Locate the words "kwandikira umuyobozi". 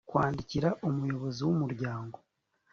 0.09-1.41